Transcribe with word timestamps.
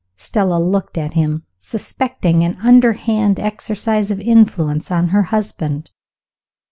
Stella 0.17 0.57
looked 0.57 0.97
at 0.97 1.13
him, 1.13 1.43
suspecting 1.59 2.41
some 2.41 2.57
underhand 2.65 3.39
exercise 3.39 4.09
of 4.09 4.19
influence 4.19 4.89
on 4.89 5.09
her 5.09 5.21
husband. 5.21 5.91